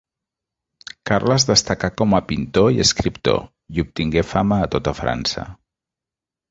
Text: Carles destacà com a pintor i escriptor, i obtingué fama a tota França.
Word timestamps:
Carles 1.09 1.45
destacà 1.49 1.91
com 2.03 2.17
a 2.19 2.21
pintor 2.31 2.73
i 2.77 2.81
escriptor, 2.87 3.39
i 3.77 3.87
obtingué 3.87 4.29
fama 4.35 4.61
a 4.69 4.75
tota 4.77 4.97
França. 5.03 5.49